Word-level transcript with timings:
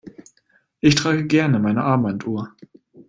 Ich 0.79 0.95
trage 0.95 1.27
gerne 1.27 1.59
meine 1.59 1.83
Armbanduhr. 1.83 2.55